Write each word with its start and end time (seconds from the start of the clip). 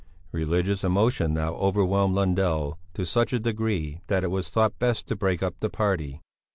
Religious 0.31 0.83
emotion 0.83 1.31
now 1.35 1.53
overwhelmed 1.57 2.15
Lundell 2.15 2.79
to 2.95 3.05
such 3.05 3.33
a 3.33 3.39
degree 3.39 4.01
that 4.07 4.23
it 4.23 4.31
was 4.31 4.49
thought 4.49 4.79
best 4.79 5.05
to 5.05 5.15
break 5.15 5.43
up 5.43 5.53
the 5.59 5.69
party. 5.69 6.21